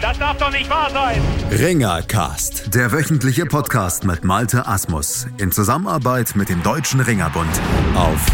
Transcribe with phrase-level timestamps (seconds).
[0.00, 1.20] Das darf doch nicht wahr sein.
[1.50, 7.50] Ringercast, der wöchentliche Podcast mit Malte Asmus in Zusammenarbeit mit dem Deutschen Ringerbund
[7.94, 8.26] auf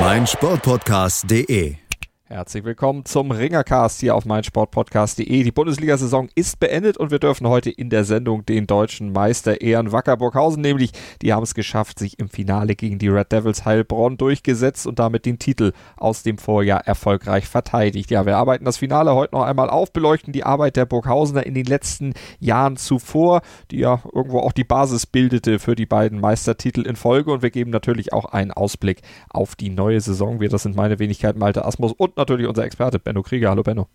[0.00, 1.85] meinsportpodcast.de.
[2.28, 5.44] Herzlich willkommen zum Ringercast hier auf meinsportpodcast.de.
[5.44, 9.92] Die Bundesliga-Saison ist beendet und wir dürfen heute in der Sendung den deutschen Meister ehren.
[9.92, 10.90] Wacker Burghausen nämlich,
[11.22, 15.24] die haben es geschafft, sich im Finale gegen die Red Devils Heilbronn durchgesetzt und damit
[15.24, 18.10] den Titel aus dem Vorjahr erfolgreich verteidigt.
[18.10, 21.54] Ja, wir arbeiten das Finale heute noch einmal auf, beleuchten die Arbeit der Burghausener in
[21.54, 26.80] den letzten Jahren zuvor, die ja irgendwo auch die Basis bildete für die beiden Meistertitel
[26.88, 30.40] in Folge und wir geben natürlich auch einen Ausblick auf die neue Saison.
[30.40, 33.50] Wir, das sind meine Wenigkeit Malte Asmus und natürlich unser Experte Benno Krieger.
[33.50, 33.88] Hallo Benno.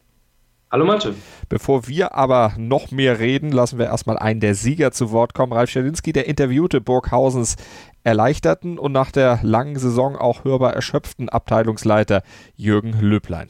[0.72, 1.14] Hallo Malte.
[1.50, 5.52] Bevor wir aber noch mehr reden, lassen wir erstmal einen der Sieger zu Wort kommen.
[5.52, 7.58] Ralf Schelinski, der interviewte Burghausens
[8.05, 12.23] erleichterten und nach der langen Saison auch hörbar erschöpften Abteilungsleiter
[12.55, 13.49] Jürgen Löblein.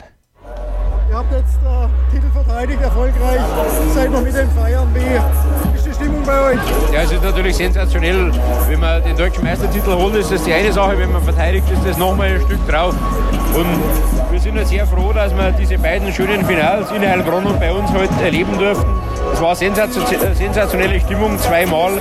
[1.12, 3.42] Ihr habt jetzt äh, Titel verteidigt, erfolgreich.
[3.94, 4.88] Seid noch mit dem Feiern.
[4.96, 5.71] Wie
[6.02, 6.60] Stimmung bei euch?
[6.92, 8.32] Ja, es ist natürlich sensationell.
[8.68, 10.98] Wenn man den deutschen Meistertitel holt, ist das die eine Sache.
[10.98, 12.96] Wenn man verteidigt, ist das nochmal ein Stück drauf.
[13.54, 17.60] Und wir sind ja sehr froh, dass wir diese beiden schönen Finals in Heilbronn und
[17.60, 18.90] bei uns heute erleben durften.
[19.34, 21.94] Es war sensationelle Stimmung zweimal.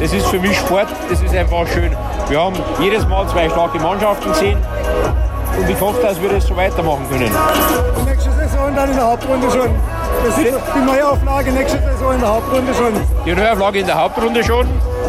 [0.00, 1.90] Das ist für mich Sport, das ist einfach schön.
[2.28, 4.58] Wir haben jedes Mal zwei starke Mannschaften gesehen
[5.58, 7.30] und ich hoffe, dass wir das so weitermachen können.
[8.04, 9.70] Nächste Saison dann in der Hauptrunde schon.
[10.24, 12.92] Das ist die Neuauflage nächste Saison in der Hauptrunde schon.
[13.24, 14.66] Die Neuauflage in der Hauptrunde schon.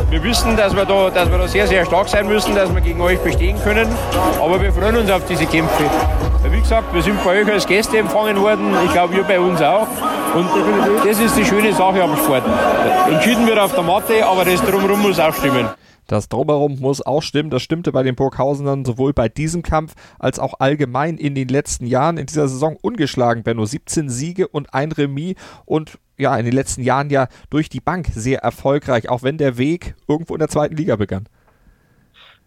[0.09, 2.81] Wir wissen, dass wir, da, dass wir da sehr, sehr stark sein müssen, dass wir
[2.81, 3.88] gegen euch bestehen können.
[4.39, 5.84] Aber wir freuen uns auf diese Kämpfe.
[6.50, 8.73] Wie gesagt, wir sind bei euch als Gäste empfangen worden.
[8.86, 9.88] Ich glaube, ihr bei uns auch.
[10.36, 10.48] Und
[11.05, 12.43] das ist die schöne Sache am Sport.
[13.10, 15.67] Entschieden wird auf der Matte, aber das Drumherum muss auch stimmen.
[16.08, 17.50] Das Drumherum muss auch stimmen.
[17.50, 21.86] Das stimmte bei den Burghausenern sowohl bei diesem Kampf als auch allgemein in den letzten
[21.86, 22.18] Jahren.
[22.18, 23.66] In dieser Saison ungeschlagen, Benno.
[23.66, 25.36] 17 Siege und ein Remis
[25.66, 29.58] und ja, in den letzten Jahren ja durch die Bank sehr erfolgreich, auch wenn der
[29.58, 31.28] Weg irgendwo in der zweiten Liga begann.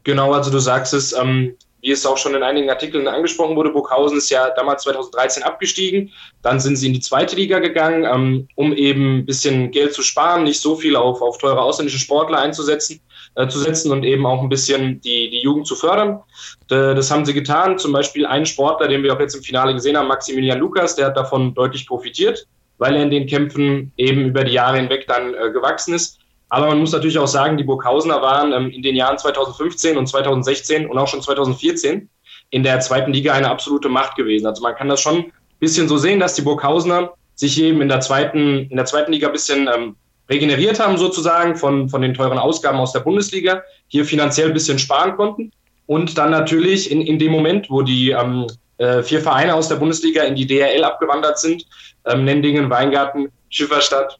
[0.02, 3.70] Genau, also du sagst es, ähm, wie es auch schon in einigen Artikeln angesprochen wurde,
[3.70, 6.10] Burghausen ist ja damals 2013 abgestiegen.
[6.42, 10.02] Dann sind sie in die zweite Liga gegangen, ähm, um eben ein bisschen Geld zu
[10.02, 13.00] sparen, nicht so viel auf, auf teure ausländische Sportler einzusetzen
[13.34, 16.20] äh, zu setzen und eben auch ein bisschen die, die Jugend zu fördern.
[16.68, 17.78] Das haben sie getan.
[17.78, 21.06] Zum Beispiel ein Sportler, den wir auch jetzt im Finale gesehen haben, Maximilian Lukas, der
[21.06, 22.46] hat davon deutlich profitiert,
[22.78, 26.18] weil er in den Kämpfen eben über die Jahre hinweg dann äh, gewachsen ist.
[26.48, 30.08] Aber man muss natürlich auch sagen, die Burghausener waren ähm, in den Jahren 2015 und
[30.08, 32.08] 2016 und auch schon 2014
[32.50, 34.46] in der zweiten Liga eine absolute Macht gewesen.
[34.46, 37.88] Also man kann das schon ein bisschen so sehen, dass die Burghausener sich eben in
[37.88, 39.96] der zweiten, in der zweiten Liga ein bisschen ähm,
[40.30, 44.78] regeneriert haben sozusagen von, von den teuren Ausgaben aus der Bundesliga, hier finanziell ein bisschen
[44.78, 45.52] sparen konnten
[45.86, 48.46] und dann natürlich in, in dem Moment, wo die ähm,
[48.78, 51.66] äh, vier Vereine aus der Bundesliga in die DRL abgewandert sind,
[52.06, 54.18] ähm, Nendingen, Weingarten, Schifferstadt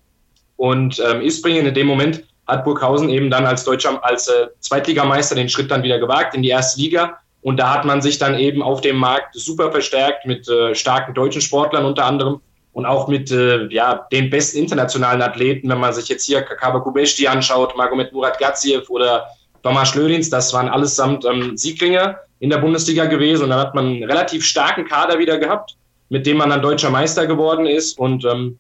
[0.57, 5.37] und ähm, Isbringen, in dem Moment hat Burghausen eben dann als Deutscher, als äh, Zweitligameister
[5.37, 7.19] den Schritt dann wieder gewagt in die erste Liga.
[7.43, 11.15] Und da hat man sich dann eben auf dem Markt super verstärkt mit äh, starken
[11.15, 12.41] deutschen Sportlern unter anderem
[12.73, 16.81] und auch mit äh, ja, den besten internationalen Athleten, wenn man sich jetzt hier Kakaba
[16.81, 19.27] Kubeshti anschaut, Magomed Murat Gaziev oder
[19.63, 23.45] Thomas Schlödins, das waren allesamt ähm, Siegringer in der Bundesliga gewesen.
[23.45, 25.77] Und dann hat man einen relativ starken Kader wieder gehabt,
[26.09, 27.99] mit dem man dann deutscher Meister geworden ist.
[27.99, 28.59] Und ähm,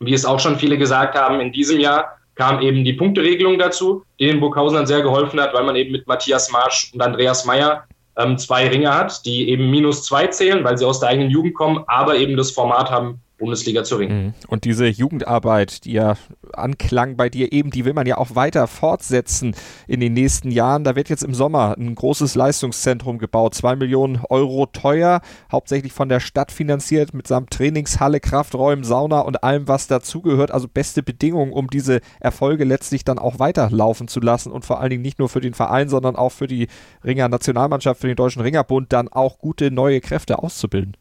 [0.00, 4.04] wie es auch schon viele gesagt haben, in diesem Jahr kam eben die Punkteregelung dazu,
[4.18, 7.84] die den Burghausen sehr geholfen hat, weil man eben mit Matthias Marsch und Andreas Meyer
[8.16, 11.54] ähm, zwei Ringer hat, die eben minus zwei zählen, weil sie aus der eigenen Jugend
[11.54, 14.26] kommen, aber eben das Format haben, Bundesliga zu ringen.
[14.26, 14.34] Mhm.
[14.48, 16.16] Und diese Jugendarbeit, die ja
[16.52, 19.56] anklang bei dir eben, die will man ja auch weiter fortsetzen
[19.88, 20.84] in den nächsten Jahren.
[20.84, 25.20] Da wird jetzt im Sommer ein großes Leistungszentrum gebaut, zwei Millionen Euro teuer,
[25.50, 30.52] hauptsächlich von der Stadt finanziert, mitsamt Trainingshalle, Krafträumen, Sauna und allem, was dazugehört.
[30.52, 34.90] Also beste Bedingungen, um diese Erfolge letztlich dann auch weiterlaufen zu lassen und vor allen
[34.90, 36.68] Dingen nicht nur für den Verein, sondern auch für die
[37.04, 40.96] Ringer Nationalmannschaft, für den Deutschen Ringerbund dann auch gute neue Kräfte auszubilden.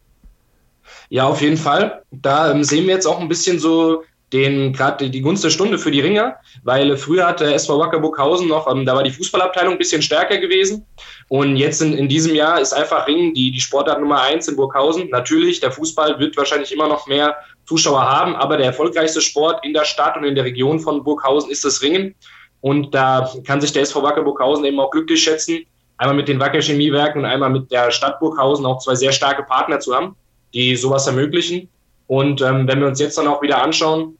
[1.09, 2.03] Ja, auf jeden Fall.
[2.11, 4.03] Da ähm, sehen wir jetzt auch ein bisschen so
[4.33, 8.47] den gerade die Gunst der Stunde für die Ringer, weil früher hatte SV Wacker Burghausen
[8.47, 10.85] noch, ähm, da war die Fußballabteilung ein bisschen stärker gewesen
[11.29, 14.55] und jetzt in, in diesem Jahr ist einfach Ringen die, die Sportart Nummer eins in
[14.55, 15.09] Burghausen.
[15.09, 17.35] Natürlich, der Fußball wird wahrscheinlich immer noch mehr
[17.65, 21.51] Zuschauer haben, aber der erfolgreichste Sport in der Stadt und in der Region von Burghausen
[21.51, 22.15] ist das Ringen
[22.61, 25.59] und da kann sich der SV Wacker Burghausen eben auch glücklich schätzen,
[25.97, 29.43] einmal mit den Wacker Chemiewerken und einmal mit der Stadt Burghausen auch zwei sehr starke
[29.43, 30.15] Partner zu haben,
[30.53, 31.69] die sowas ermöglichen.
[32.07, 34.17] Und ähm, wenn wir uns jetzt dann auch wieder anschauen,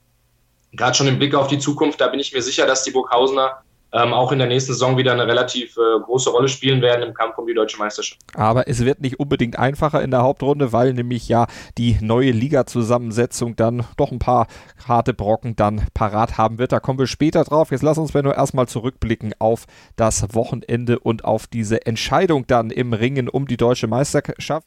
[0.72, 3.62] gerade schon im Blick auf die Zukunft, da bin ich mir sicher, dass die Burghausener
[3.94, 7.14] ähm, auch in der nächsten Saison wieder eine relativ äh, große Rolle spielen werden im
[7.14, 8.20] Kampf um die deutsche Meisterschaft.
[8.34, 11.46] Aber es wird nicht unbedingt einfacher in der Hauptrunde, weil nämlich ja
[11.78, 14.48] die neue Liga-Zusammensetzung dann doch ein paar
[14.88, 16.72] harte Brocken dann parat haben wird.
[16.72, 17.70] Da kommen wir später drauf.
[17.70, 22.92] Jetzt lass uns nur erstmal zurückblicken auf das Wochenende und auf diese Entscheidung dann im
[22.92, 24.66] Ringen um die deutsche Meisterschaft.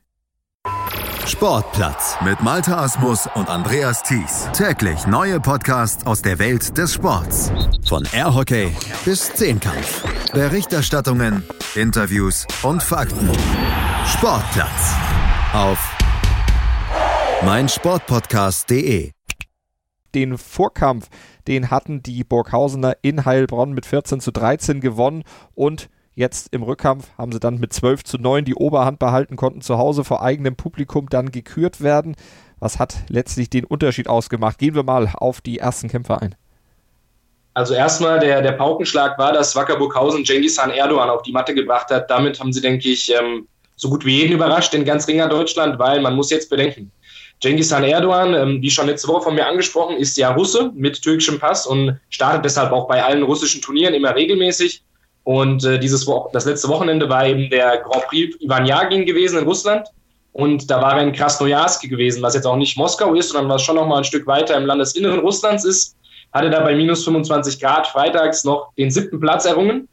[1.27, 4.49] Sportplatz mit Malta Asmus und Andreas Thies.
[4.53, 7.51] Täglich neue Podcasts aus der Welt des Sports.
[7.87, 8.75] Von Airhockey
[9.05, 10.03] bis Zehnkampf.
[10.33, 11.43] Berichterstattungen,
[11.75, 13.29] Interviews und Fakten.
[14.05, 14.95] Sportplatz
[15.53, 15.79] auf
[17.45, 19.11] meinsportpodcast.de.
[20.15, 21.07] Den Vorkampf,
[21.47, 27.09] den hatten die Burghausener in Heilbronn mit 14 zu 13 gewonnen und Jetzt im Rückkampf
[27.17, 30.55] haben sie dann mit 12 zu 9 die Oberhand behalten, konnten zu Hause vor eigenem
[30.55, 32.15] Publikum dann gekürt werden.
[32.59, 34.57] Was hat letztlich den Unterschied ausgemacht?
[34.57, 36.35] Gehen wir mal auf die ersten Kämpfer ein.
[37.53, 41.53] Also erstmal der, der Paukenschlag war, dass Wacker Burghausen Genghis Khan Erdogan auf die Matte
[41.53, 42.09] gebracht hat.
[42.09, 45.79] Damit haben sie, denke ich, ähm, so gut wie jeden überrascht in ganz Ringer Deutschland,
[45.79, 46.91] weil man muss jetzt bedenken,
[47.41, 51.01] Genghis Khan Erdogan, ähm, wie schon letzte Woche von mir angesprochen, ist ja Russe mit
[51.01, 54.83] türkischem Pass und startet deshalb auch bei allen russischen Turnieren immer regelmäßig.
[55.23, 59.39] Und äh, dieses Wo das letzte Wochenende war eben der Grand Prix Ivan Yagin gewesen
[59.39, 59.87] in Russland.
[60.33, 63.61] Und da war er in Krasnojarsk gewesen, was jetzt auch nicht Moskau ist, sondern was
[63.61, 65.95] schon noch mal ein Stück weiter im Landesinneren Russlands ist.
[66.31, 69.89] Hatte da bei minus 25 Grad freitags noch den siebten Platz errungen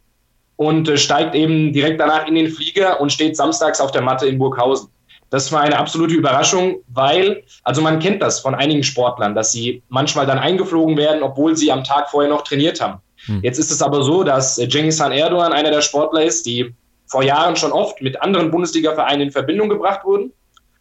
[0.56, 4.26] und äh, steigt eben direkt danach in den Flieger und steht samstags auf der Matte
[4.26, 4.88] in Burghausen.
[5.30, 9.82] Das war eine absolute Überraschung, weil, also man kennt das von einigen Sportlern, dass sie
[9.88, 13.00] manchmal dann eingeflogen werden, obwohl sie am Tag vorher noch trainiert haben.
[13.28, 13.40] Hm.
[13.42, 16.74] Jetzt ist es aber so, dass Cengiz Han Erdogan einer der Sportler ist, die
[17.06, 20.32] vor Jahren schon oft mit anderen Bundesliga-Vereinen in Verbindung gebracht wurden.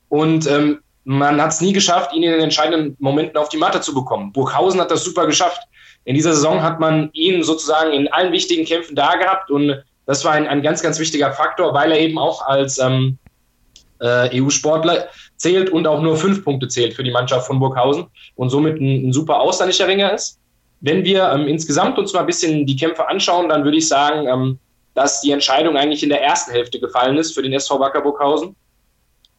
[0.09, 3.79] Und ähm, man hat es nie geschafft, ihn in den entscheidenden Momenten auf die Matte
[3.81, 4.33] zu bekommen.
[4.33, 5.61] Burghausen hat das super geschafft.
[6.03, 10.23] In dieser Saison hat man ihn sozusagen in allen wichtigen Kämpfen da gehabt und das
[10.23, 13.17] war ein, ein ganz, ganz wichtiger Faktor, weil er eben auch als ähm,
[13.99, 18.49] äh, EU-Sportler zählt und auch nur fünf Punkte zählt für die Mannschaft von Burghausen und
[18.49, 20.39] somit ein, ein super ausländischer Ringer ist.
[20.81, 24.27] Wenn wir ähm, insgesamt uns mal ein bisschen die Kämpfe anschauen, dann würde ich sagen,
[24.27, 24.59] ähm,
[24.93, 28.55] dass die Entscheidung eigentlich in der ersten Hälfte gefallen ist für den SV Wacker Burghausen.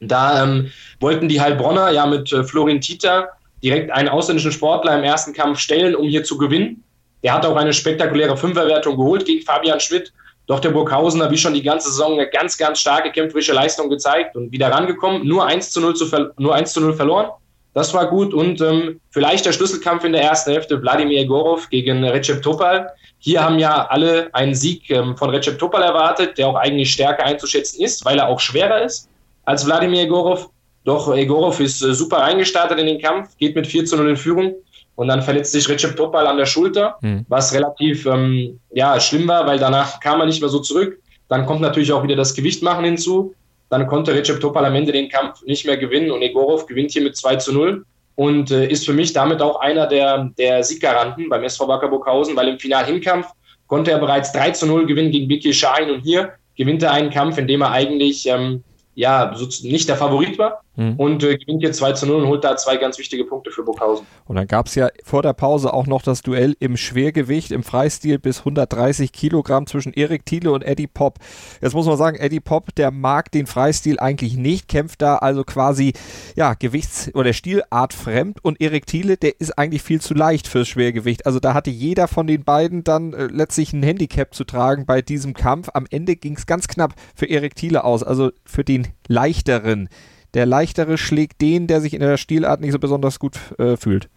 [0.00, 0.70] Da ähm,
[1.00, 3.28] wollten die Heilbronner ja mit äh, Florin Tita
[3.62, 6.84] direkt einen ausländischen Sportler im ersten Kampf stellen, um hier zu gewinnen.
[7.22, 10.12] Der hat auch eine spektakuläre Fünferwertung geholt gegen Fabian Schmidt.
[10.46, 14.36] Doch der Burghausener, wie schon die ganze Saison, eine ganz, ganz starke kämpferische Leistung gezeigt
[14.36, 15.26] und wieder rangekommen.
[15.26, 17.30] Nur 1 zu 0, zu nur 1 zu 0 verloren.
[17.78, 22.02] Das war gut und ähm, vielleicht der Schlüsselkampf in der ersten Hälfte Wladimir Gorov gegen
[22.02, 22.90] Recep Topal.
[23.18, 27.24] Hier haben ja alle einen Sieg ähm, von Recep Topal erwartet, der auch eigentlich stärker
[27.24, 29.08] einzuschätzen ist, weil er auch schwerer ist
[29.44, 30.50] als Wladimir Egorov.
[30.82, 34.16] Doch Egorov ist äh, super reingestartet in den Kampf, geht mit 4 zu 0 in
[34.16, 34.54] Führung
[34.96, 37.26] und dann verletzt sich Recep Topal an der Schulter, mhm.
[37.28, 40.98] was relativ ähm, ja, schlimm war, weil danach kam er nicht mehr so zurück.
[41.28, 43.36] Dann kommt natürlich auch wieder das Gewichtmachen hinzu.
[43.70, 47.02] Dann konnte Recep Topal am Ende den Kampf nicht mehr gewinnen und Egorov gewinnt hier
[47.02, 47.84] mit 2 zu 0
[48.16, 52.34] und äh, ist für mich damit auch einer der, der Sieggaranten beim SV Wacker Burghausen,
[52.34, 53.28] weil im Final-Hinkampf
[53.68, 55.90] konnte er bereits 3 zu 0 gewinnen gegen Biki Schein.
[55.90, 58.64] Und hier gewinnt er einen Kampf, in dem er eigentlich ähm,
[58.98, 60.94] ja, nicht der Favorit war mhm.
[60.96, 63.62] und äh, gewinnt hier 2 zu 0 und holt da zwei ganz wichtige Punkte für
[63.62, 64.04] Burghausen.
[64.26, 67.62] Und dann gab es ja vor der Pause auch noch das Duell im Schwergewicht, im
[67.62, 71.20] Freistil bis 130 Kilogramm zwischen Erik Thiele und Eddie Pop.
[71.60, 75.44] Jetzt muss man sagen, Eddie Pop, der mag den Freistil eigentlich nicht, kämpft da also
[75.44, 75.92] quasi,
[76.34, 80.66] ja, Gewichts- oder Stilart fremd und Erik Thiele, der ist eigentlich viel zu leicht fürs
[80.66, 81.24] Schwergewicht.
[81.24, 85.02] Also da hatte jeder von den beiden dann äh, letztlich ein Handicap zu tragen bei
[85.02, 85.68] diesem Kampf.
[85.72, 89.88] Am Ende ging es ganz knapp für Erik Thiele aus, also für den leichteren.
[90.34, 94.08] Der leichtere schlägt den, der sich in der Stilart nicht so besonders gut äh, fühlt.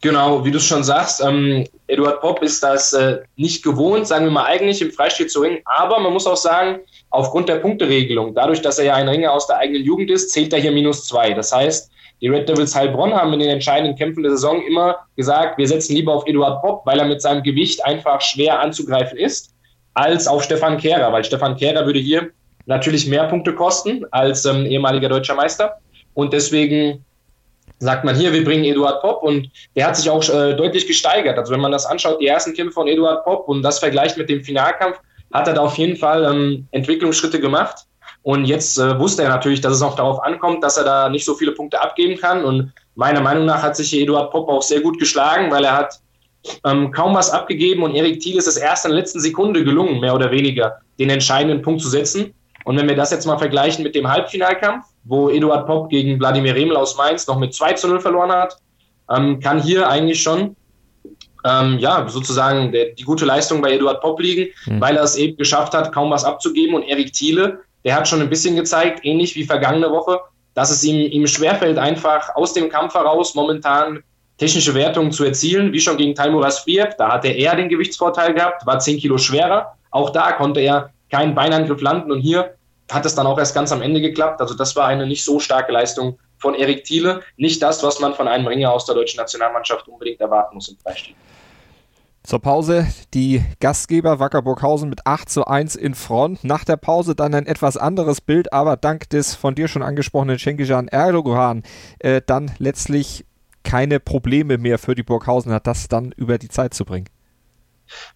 [0.00, 4.32] Genau, wie du schon sagst, ähm, Eduard Popp ist das äh, nicht gewohnt, sagen wir
[4.32, 8.62] mal eigentlich im Freistil zu ringen, aber man muss auch sagen, aufgrund der Punkteregelung, dadurch,
[8.62, 11.34] dass er ja ein Ringer aus der eigenen Jugend ist, zählt er hier minus zwei.
[11.34, 11.90] Das heißt,
[12.20, 15.94] die Red Devils Heilbronn haben in den entscheidenden Kämpfen der Saison immer gesagt, wir setzen
[15.94, 19.54] lieber auf Eduard Popp, weil er mit seinem Gewicht einfach schwer anzugreifen ist,
[19.94, 22.30] als auf Stefan Kehrer, weil Stefan Kehrer würde hier
[22.66, 25.78] natürlich mehr Punkte kosten als ähm, ehemaliger deutscher Meister.
[26.14, 27.04] Und deswegen
[27.78, 31.38] sagt man hier, wir bringen Eduard Popp und der hat sich auch äh, deutlich gesteigert.
[31.38, 34.28] Also wenn man das anschaut, die ersten Kämpfe von Eduard Popp und das vergleicht mit
[34.28, 34.98] dem Finalkampf,
[35.32, 37.86] hat er da auf jeden Fall ähm, Entwicklungsschritte gemacht.
[38.22, 41.24] Und jetzt äh, wusste er natürlich, dass es auch darauf ankommt, dass er da nicht
[41.24, 42.44] so viele Punkte abgeben kann.
[42.44, 46.00] Und meiner Meinung nach hat sich Eduard Popp auch sehr gut geschlagen, weil er hat
[46.64, 50.00] ähm, kaum was abgegeben und Erik Thiel ist es erst in der letzten Sekunde gelungen,
[50.00, 52.34] mehr oder weniger, den entscheidenden Punkt zu setzen.
[52.64, 56.54] Und wenn wir das jetzt mal vergleichen mit dem Halbfinalkampf, wo Eduard Popp gegen Wladimir
[56.54, 58.56] Remel aus Mainz noch mit 2 zu 0 verloren hat,
[59.10, 60.56] ähm, kann hier eigentlich schon
[61.44, 64.80] ähm, ja, sozusagen der, die gute Leistung bei Eduard Popp liegen, mhm.
[64.80, 66.74] weil er es eben geschafft hat, kaum was abzugeben.
[66.74, 70.20] Und Erik Thiele, der hat schon ein bisschen gezeigt, ähnlich wie vergangene Woche,
[70.54, 74.02] dass es ihm, ihm schwerfällt, einfach aus dem Kampf heraus momentan
[74.36, 76.94] technische Wertungen zu erzielen, wie schon gegen Taimuras Friev.
[76.98, 79.76] Da hat er eher den Gewichtsvorteil gehabt, war 10 Kilo schwerer.
[79.90, 82.54] Auch da konnte er keinen Beinangriff landen und hier
[82.90, 84.40] hat es dann auch erst ganz am Ende geklappt.
[84.40, 87.20] Also das war eine nicht so starke Leistung von Erik Thiele.
[87.36, 90.76] Nicht das, was man von einem Ringer aus der deutschen Nationalmannschaft unbedingt erwarten muss im
[90.78, 91.14] Freistil.
[92.22, 96.44] Zur Pause die Gastgeber Wacker Burghausen mit 8 zu 1 in Front.
[96.44, 100.38] Nach der Pause dann ein etwas anderes Bild, aber dank des von dir schon angesprochenen
[100.38, 101.62] Schenkijan Erdogan
[101.98, 103.24] äh, dann letztlich
[103.62, 107.06] keine Probleme mehr für die Burghausen hat, das dann über die Zeit zu bringen.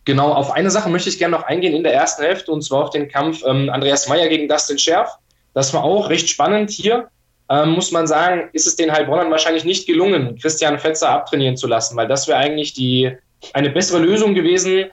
[0.05, 2.85] Genau, auf eine Sache möchte ich gerne noch eingehen in der ersten Hälfte und zwar
[2.85, 5.11] auf den Kampf ähm, Andreas Meyer gegen Dustin Scherf.
[5.55, 7.09] Das war auch recht spannend hier.
[7.49, 11.67] Ähm, muss man sagen, ist es den Heilbronnern wahrscheinlich nicht gelungen, Christian Fetzer abtrainieren zu
[11.67, 13.13] lassen, weil das wäre eigentlich die,
[13.53, 14.87] eine bessere Lösung gewesen,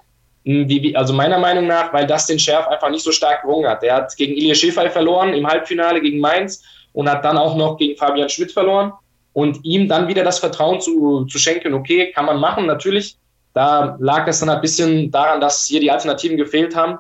[0.44, 3.84] wie, also meiner Meinung nach, weil Dustin Scherf einfach nicht so stark gerungen hat.
[3.84, 7.78] Er hat gegen Ilya Schäfer verloren im Halbfinale gegen Mainz und hat dann auch noch
[7.78, 8.92] gegen Fabian Schmidt verloren.
[9.34, 13.16] Und ihm dann wieder das Vertrauen zu, zu schenken, okay, kann man machen, natürlich,
[13.54, 17.00] da lag es dann ein bisschen daran, dass hier die Alternativen gefehlt haben.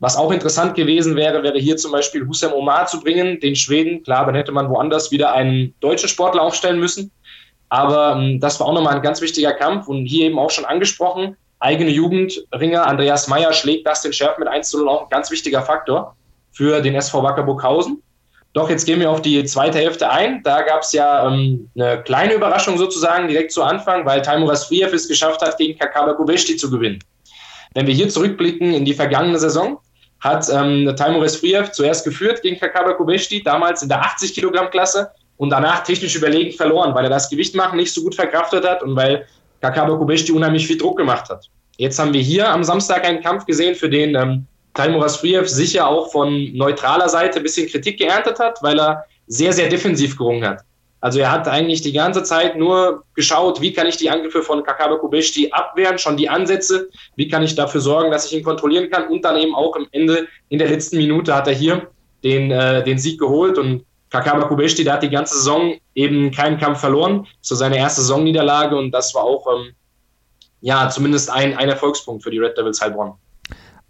[0.00, 4.02] Was auch interessant gewesen wäre, wäre hier zum Beispiel Hussein Omar zu bringen, den Schweden.
[4.02, 7.12] Klar, dann hätte man woanders wieder einen deutschen Sportler aufstellen müssen.
[7.68, 10.64] Aber ähm, das war auch nochmal ein ganz wichtiger Kampf und hier eben auch schon
[10.64, 11.36] angesprochen.
[11.60, 15.30] Eigene Jugendringer Andreas Meyer schlägt das den Schärf mit 1 zu 0 auch ein ganz
[15.30, 16.16] wichtiger Faktor
[16.50, 18.02] für den SV Wacker Burghausen.
[18.54, 20.42] Doch, jetzt gehen wir auf die zweite Hälfte ein.
[20.42, 24.92] Da gab es ja ähm, eine kleine Überraschung sozusagen direkt zu Anfang, weil Taimuras Friev
[24.92, 26.98] es geschafft hat, gegen Kakaba Kubeshti zu gewinnen.
[27.74, 29.78] Wenn wir hier zurückblicken in die vergangene Saison,
[30.20, 35.10] hat ähm, Taimuras Friev zuerst geführt gegen Kakaba Kubeshti, damals in der 80 Kilogramm Klasse
[35.38, 38.82] und danach technisch überlegen verloren, weil er das Gewicht machen nicht so gut verkraftet hat
[38.82, 39.26] und weil
[39.62, 41.48] Kakaba Kubeshti unheimlich viel Druck gemacht hat.
[41.78, 45.86] Jetzt haben wir hier am Samstag einen Kampf gesehen, für den ähm, Taimur Asfriev sicher
[45.86, 50.46] auch von neutraler Seite ein bisschen Kritik geerntet hat, weil er sehr, sehr defensiv gerungen
[50.46, 50.60] hat.
[51.00, 54.62] Also er hat eigentlich die ganze Zeit nur geschaut, wie kann ich die Angriffe von
[54.62, 58.88] Kakaba Kubeshti abwehren, schon die Ansätze, wie kann ich dafür sorgen, dass ich ihn kontrollieren
[58.88, 61.88] kann und dann eben auch am Ende in der letzten Minute hat er hier
[62.22, 66.58] den, äh, den Sieg geholt und Kakaba Kubeshti, der hat die ganze Saison eben keinen
[66.58, 69.72] Kampf verloren, so seine erste Saisonniederlage und das war auch ähm,
[70.60, 73.14] ja zumindest ein, ein Erfolgspunkt für die Red Devils Heilbronn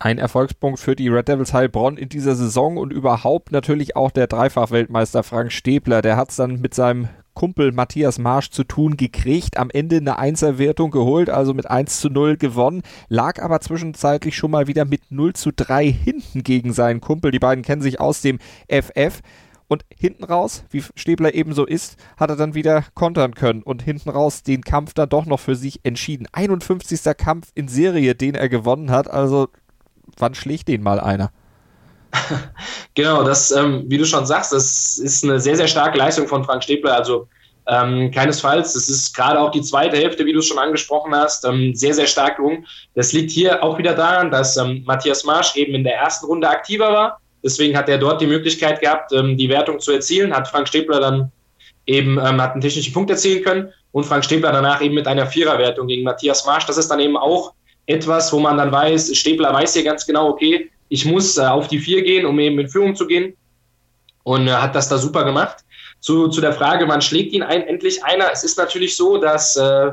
[0.03, 4.27] ein Erfolgspunkt für die Red Devils Heilbronn in dieser Saison und überhaupt natürlich auch der
[4.27, 6.03] Dreifach-Weltmeister Frank Stäbler.
[6.03, 10.19] Der hat es dann mit seinem Kumpel Matthias Marsch zu tun gekriegt, am Ende eine
[10.19, 15.11] Einserwertung geholt, also mit 1 zu 0 gewonnen, lag aber zwischenzeitlich schon mal wieder mit
[15.11, 17.31] 0 zu 3 hinten gegen seinen Kumpel.
[17.31, 19.21] Die beiden kennen sich aus dem FF.
[19.69, 24.11] Und hinten raus, wie Stäbler ebenso ist, hat er dann wieder kontern können und hinten
[24.11, 26.27] raus den Kampf dann doch noch für sich entschieden.
[26.31, 27.01] 51.
[27.17, 29.11] Kampf in Serie, den er gewonnen hat.
[29.11, 29.49] Also
[30.19, 31.31] wann schlägt den mal einer?
[32.95, 36.45] genau, das, ähm, wie du schon sagst, das ist eine sehr, sehr starke Leistung von
[36.45, 36.95] Frank Stäbler.
[36.95, 37.29] Also
[37.67, 38.73] ähm, keinesfalls.
[38.73, 41.95] Das ist gerade auch die zweite Hälfte, wie du es schon angesprochen hast, ähm, sehr,
[41.95, 42.67] sehr stark gelungen.
[42.95, 46.49] Das liegt hier auch wieder daran, dass ähm, Matthias Marsch eben in der ersten Runde
[46.49, 47.21] aktiver war.
[47.45, 50.35] Deswegen hat er dort die Möglichkeit gehabt, ähm, die Wertung zu erzielen.
[50.35, 51.33] Hat Frank Stäbler dann
[51.87, 55.27] eben ähm, hat einen technischen Punkt erzielen können und Frank Stäbler danach eben mit einer
[55.27, 56.67] Viererwertung gegen Matthias Marsch.
[56.67, 57.53] Das ist dann eben auch
[57.87, 61.69] etwas, wo man dann weiß, Stäbler weiß hier ganz genau, okay, ich muss äh, auf
[61.69, 63.35] die vier gehen, um eben in Führung zu gehen.
[64.25, 65.65] Und äh, hat das da super gemacht.
[66.01, 68.31] Zu, zu der Frage, wann schlägt ihn ein, endlich einer?
[68.33, 69.93] Es ist natürlich so, dass äh,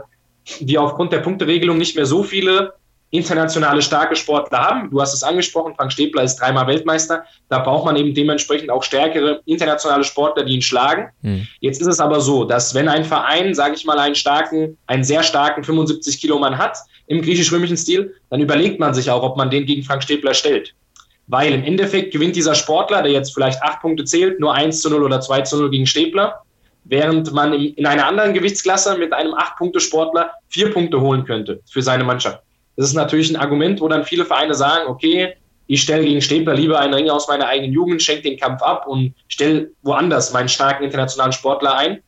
[0.60, 2.74] wir aufgrund der Punkteregelung nicht mehr so viele
[3.12, 4.90] internationale starke Sportler haben.
[4.92, 7.24] Du hast es angesprochen, Frank Stäbler ist dreimal Weltmeister.
[7.48, 11.10] Da braucht man eben dementsprechend auch stärkere internationale Sportler, die ihn schlagen.
[11.22, 11.48] Hm.
[11.60, 15.04] Jetzt ist es aber so, dass wenn ein Verein, sage ich mal, einen starken, einen
[15.04, 16.78] sehr starken 75 Kilo Mann hat
[17.10, 20.74] im griechisch-römischen Stil, dann überlegt man sich auch, ob man den gegen Frank Stäbler stellt.
[21.28, 24.90] Weil im Endeffekt gewinnt dieser Sportler, der jetzt vielleicht acht Punkte zählt, nur 1 zu
[24.90, 26.42] 0 oder 2 zu 0 gegen Stäbler,
[26.86, 31.62] während man in einer anderen Gewichtsklasse mit einem acht Punkte Sportler vier Punkte holen könnte
[31.70, 32.42] für seine Mannschaft.
[32.78, 35.34] Das ist natürlich ein Argument, wo dann viele Vereine sagen, okay,
[35.68, 38.88] ich stelle gegen Stäbler lieber einen Ring aus meiner eigenen Jugend, schenke den Kampf ab
[38.88, 42.02] und stelle woanders meinen starken internationalen Sportler ein,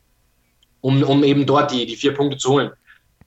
[0.81, 2.71] um, um eben dort die, die vier Punkte zu holen.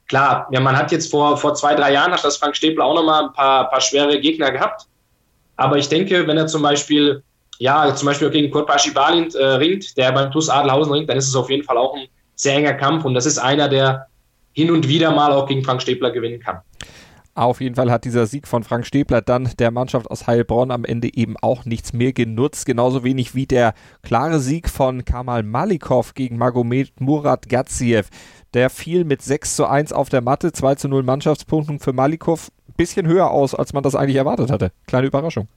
[0.09, 2.95] Klar, ja, man hat jetzt vor, vor zwei, drei Jahren, hat das Frank Stäbler auch
[2.95, 4.87] nochmal ein paar, paar schwere Gegner gehabt.
[5.57, 7.23] Aber ich denke, wenn er zum Beispiel,
[7.59, 11.17] ja, zum Beispiel gegen Kurt Bashi Balint äh, ringt, der beim TuS Adelhausen ringt, dann
[11.17, 14.07] ist es auf jeden Fall auch ein sehr enger Kampf und das ist einer, der
[14.53, 16.61] hin und wieder mal auch gegen Frank Stäbler gewinnen kann.
[17.37, 20.85] Auf jeden Fall hat dieser Sieg von Frank Stäbler dann der Mannschaft aus Heilbronn am
[20.85, 22.65] Ende eben auch nichts mehr genutzt.
[22.65, 28.09] Genauso wenig wie der klare Sieg von Kamal Malikov gegen Magomed Murat Gaziev.
[28.55, 32.51] Der fiel mit 6 zu 1 auf der Matte, 2 zu 0 Mannschaftspunkten für Malikov.
[32.77, 34.71] Bisschen höher aus, als man das eigentlich erwartet hatte.
[34.87, 35.49] Kleine Überraschung.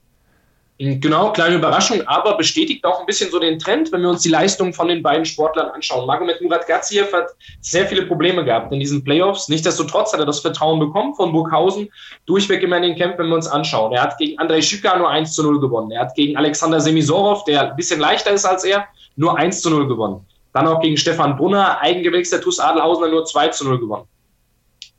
[0.80, 4.28] Genau, kleine Überraschung, aber bestätigt auch ein bisschen so den Trend, wenn wir uns die
[4.28, 6.06] Leistungen von den beiden Sportlern anschauen.
[6.06, 9.48] Magomed Murat Gaziev hat sehr viele Probleme gehabt in diesen Playoffs.
[9.48, 11.88] Nichtsdestotrotz hat er das Vertrauen bekommen von Burghausen,
[12.26, 13.92] durchweg immer in den Kämpfen, wenn wir uns anschauen.
[13.92, 15.90] Er hat gegen Andrei Schüka nur 1 zu 0 gewonnen.
[15.90, 18.86] Er hat gegen Alexander Semisorov, der ein bisschen leichter ist als er,
[19.16, 20.24] nur 1 zu 0 gewonnen.
[20.52, 24.08] Dann auch gegen Stefan Brunner, Eigengewächs der TuS Adelhausen, nur 2 zu 0 gewonnen.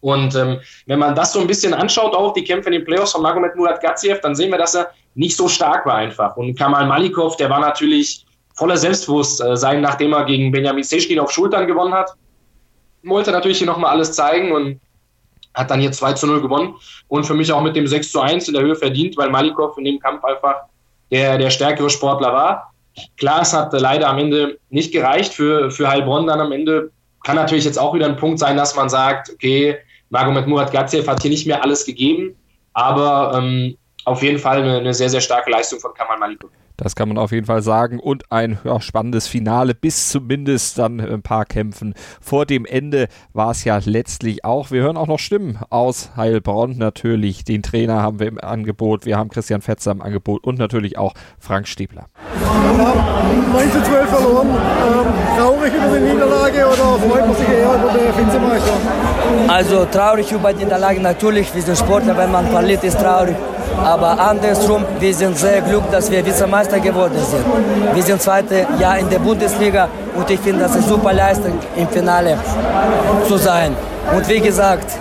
[0.01, 3.11] Und ähm, wenn man das so ein bisschen anschaut, auch die Kämpfe in den Playoffs
[3.11, 6.37] von Magomed Murat Gaziev, dann sehen wir, dass er nicht so stark war einfach.
[6.37, 11.31] Und Kamal Malikov, der war natürlich voller Selbstbewusstsein, äh, nachdem er gegen Benjamin Seschkin auf
[11.31, 12.11] Schultern gewonnen hat.
[13.03, 14.79] Wollte natürlich hier nochmal alles zeigen und
[15.53, 16.75] hat dann hier 2 zu 0 gewonnen.
[17.07, 19.77] Und für mich auch mit dem 6 zu 1 in der Höhe verdient, weil Malikov
[19.77, 20.55] in dem Kampf einfach
[21.11, 22.68] der, der stärkere Sportler war.
[23.17, 26.91] Klar, es hat leider am Ende nicht gereicht für, für Heilbronn dann am Ende.
[27.23, 29.77] Kann natürlich jetzt auch wieder ein Punkt sein, dass man sagt, okay,
[30.09, 32.35] Magomed Murat Gaziev hat hier nicht mehr alles gegeben,
[32.73, 36.49] aber ähm, auf jeden Fall eine, eine, sehr, sehr starke Leistung von Kamal Malikov.
[36.79, 37.99] Das kann man auf jeden Fall sagen.
[37.99, 41.93] Und ein ja, spannendes Finale bis zumindest dann ein paar Kämpfen.
[42.21, 44.71] Vor dem Ende war es ja letztlich auch.
[44.71, 47.43] Wir hören auch noch Stimmen aus Heilbronn natürlich.
[47.43, 49.05] Den Trainer haben wir im Angebot.
[49.05, 51.59] Wir haben Christian Fetzer im Angebot und natürlich auch Frank.
[51.69, 54.47] Wir haben 9 zu 12 verloren.
[54.47, 59.08] Ähm, traurig über die Niederlage oder freut man sich eher über den Vizemeister?
[59.49, 61.53] Also traurig über die Niederlage natürlich.
[61.55, 63.35] Wir sind Sportler, wenn man verliert, ist traurig.
[63.83, 67.43] Aber andersrum, wir sind sehr glücklich, dass wir Vizemeister geworden sind.
[67.95, 71.87] Wir sind zweite Jahr in der Bundesliga und ich finde, das ist super Leistung im
[71.87, 72.37] Finale
[73.27, 73.75] zu sein.
[74.15, 74.91] Und wie gesagt,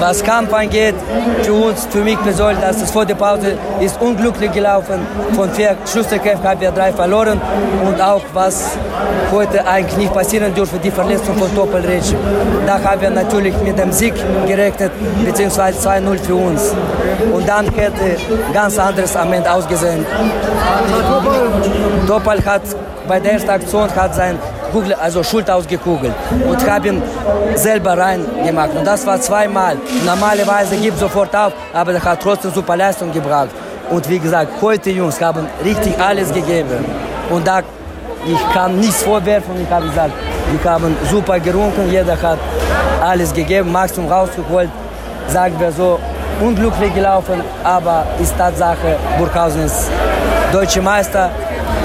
[0.00, 0.94] was Kampf angeht,
[1.42, 5.06] für uns, für mich persönlich, das ist vor der Pause ist unglücklich gelaufen.
[5.34, 7.40] Von vier Schlusskämpfen haben wir drei verloren.
[7.84, 8.70] Und auch was
[9.30, 12.14] heute eigentlich nicht passieren dürfte, die Verletzung von Doppelreach.
[12.66, 14.14] Da haben wir natürlich mit dem Sieg
[14.46, 14.92] gerechnet,
[15.24, 16.74] beziehungsweise 2-0 für uns.
[17.32, 18.16] Und dann hätte
[18.52, 20.04] ganz anderes am Ende ausgesehen.
[22.06, 22.62] Doppel hat
[23.06, 24.38] bei der ersten Aktion hat sein
[24.72, 26.14] Kugel, also Schulter ausgekugelt
[26.48, 27.02] und habe ihn
[27.54, 28.74] selber reingemacht.
[28.74, 29.76] Und das war zweimal.
[30.04, 33.50] Normalerweise gibt sofort auf, aber er hat trotzdem super Leistung gebracht.
[33.90, 36.84] Und wie gesagt, heute Jungs haben richtig alles gegeben.
[37.30, 37.62] Und da
[38.24, 39.60] ich kann nichts vorwerfen.
[39.60, 40.12] Ich habe gesagt,
[40.52, 42.38] die haben super gerunken, jeder hat
[43.02, 44.70] alles gegeben, Maximum rausgeholt.
[45.28, 45.98] Sagen wir so,
[46.40, 49.90] unglücklich gelaufen, aber ist Tatsache, Burghausen ist
[50.52, 51.30] deutscher Meister.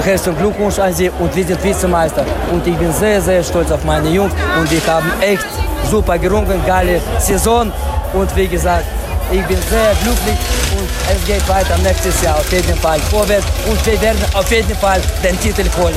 [0.04, 2.24] Herzlichen Glückwunsch an Sie und wir sind Vizemeister.
[2.52, 5.46] Und ich bin sehr, sehr stolz auf meine Jungs und die haben echt
[5.90, 7.72] super gerungen, geile Saison.
[8.12, 8.84] Und wie gesagt,
[9.30, 10.38] ich bin sehr glücklich
[10.78, 14.74] und es geht weiter nächstes Jahr auf jeden Fall vorwärts und wir werden auf jeden
[14.76, 15.94] Fall den Titel holen.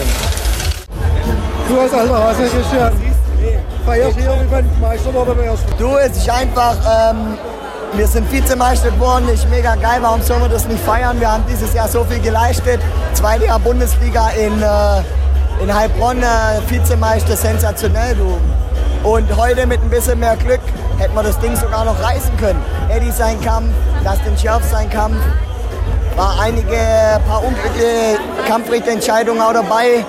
[1.69, 2.91] Du als alter Hase, Christian,
[3.85, 5.35] feierst hier, wie beim Meister oder?
[5.77, 7.37] Du, es ist einfach, ähm,
[7.93, 11.19] wir sind Vizemeister geworden, ist mega geil, warum sollen wir das nicht feiern?
[11.19, 12.79] Wir haben dieses Jahr so viel geleistet,
[13.13, 16.25] zweite Jahr Bundesliga in, äh, in Heilbronn, äh,
[16.69, 18.37] Vizemeister, sensationell, du.
[19.07, 20.61] Und heute mit ein bisschen mehr Glück
[20.99, 22.63] hätten wir das Ding sogar noch reißen können.
[22.89, 23.69] Eddie sein Kampf,
[24.03, 25.17] Dustin Scherf sein Kampf,
[26.15, 26.77] war einige,
[27.27, 30.05] paar unglückliche Kampfrichterentscheidungen auch dabei.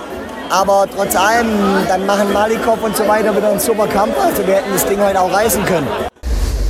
[0.50, 1.48] Aber trotz allem,
[1.88, 4.14] dann machen Malikov und so weiter wieder einen super Kampf.
[4.22, 6.11] Also wir hätten das Ding heute auch reißen können.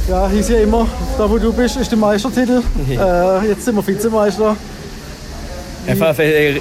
[0.08, 2.62] Ja, hieß ja immer, da wo du bist, ist der Meistertitel.
[2.90, 4.56] Äh, jetzt sind wir Vizemeister.
[5.86, 6.60] Einfach äh,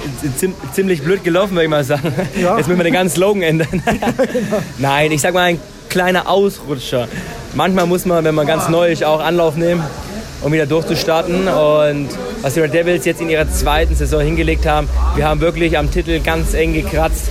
[0.72, 2.12] ziemlich blöd gelaufen, würde ich mal sagen.
[2.40, 2.56] Ja.
[2.56, 3.68] Jetzt müssen wir den ganzen Slogan ändern.
[3.84, 4.62] genau.
[4.78, 7.08] Nein, ich sag mal ein kleiner Ausrutscher.
[7.54, 9.82] Manchmal muss man, wenn man ganz neu ist, auch Anlauf nehmen.
[10.42, 11.48] um wieder durchzustarten.
[11.48, 12.08] Und
[12.42, 15.90] was die Red Devils jetzt in ihrer zweiten Saison hingelegt haben, wir haben wirklich am
[15.90, 17.28] Titel ganz eng gekratzt.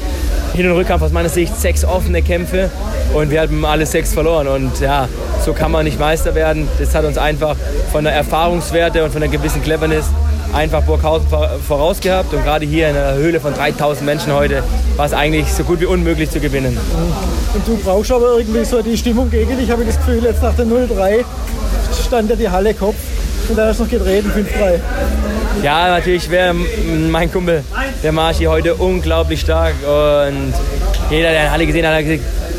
[0.54, 2.70] Hin- und Rückkampf aus meiner Sicht sechs offene Kämpfe
[3.14, 4.48] und wir haben alle sechs verloren.
[4.48, 5.08] Und ja,
[5.46, 6.68] so kann man nicht Meister werden.
[6.80, 7.56] Das hat uns einfach
[7.92, 10.06] von der Erfahrungswerte und von der gewissen Cleverness
[10.54, 11.28] einfach Burghausen
[11.68, 12.34] vorausgehabt.
[12.34, 14.64] Und gerade hier in einer Höhle von 3000 Menschen heute
[14.98, 16.78] war es eigentlich so gut wie unmöglich zu gewinnen.
[17.54, 19.66] Und du brauchst aber irgendwie so die Stimmung gegen dich.
[19.66, 21.24] Ich habe das Gefühl, jetzt nach der 0-3
[22.06, 22.96] stand ja die Halle Kopf
[23.50, 24.80] und dann hast du noch gedreht, 5-3.
[25.64, 27.64] Ja, natürlich wäre mein Kumpel,
[28.02, 29.76] der Marsch hier heute unglaublich stark.
[29.84, 30.54] Und
[31.10, 32.06] jeder, der in Halle gesehen hat, hat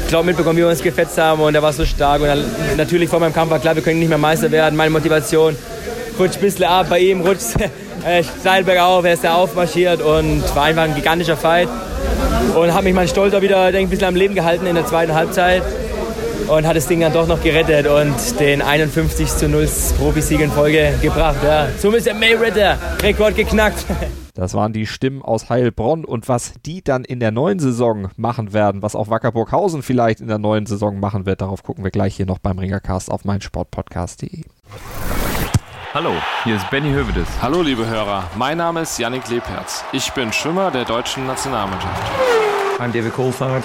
[0.08, 2.20] glaube mitbekommen, wie wir uns gefetzt haben und er war so stark.
[2.20, 4.76] Und natürlich vor meinem Kampf war klar, wir können nicht mehr Meister werden.
[4.76, 5.56] Meine Motivation
[6.18, 7.56] rutscht ein bisschen ab, bei ihm rutscht
[8.06, 11.68] äh, steil bergauf, er ist da aufmarschiert und war einfach ein gigantischer Fight.
[12.54, 15.14] Und habe mich mein Stolz wieder denk, ein bisschen am Leben gehalten in der zweiten
[15.14, 15.62] Halbzeit
[16.48, 20.50] und hat das Ding dann doch noch gerettet und den 51 zu 0 Profisieg in
[20.50, 21.36] Folge gebracht.
[21.44, 21.68] Ja.
[21.78, 23.84] Somit ist der Mayweather Rekord geknackt.
[24.34, 28.54] Das waren die Stimmen aus Heilbronn und was die dann in der neuen Saison machen
[28.54, 32.16] werden, was auch Wackerburghausen vielleicht in der neuen Saison machen wird, darauf gucken wir gleich
[32.16, 34.44] hier noch beim Ringercast auf meinsportpodcast.de.
[35.92, 36.12] Hallo,
[36.44, 37.28] hier ist Benny Hövedes.
[37.42, 39.84] Hallo liebe Hörer, mein Name ist Yannick Lebherz.
[39.92, 42.02] Ich bin Schwimmer der deutschen Nationalmannschaft.
[42.78, 43.64] I'm David Coulthard.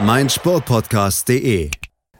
[0.00, 1.70] meinsportpodcast.de.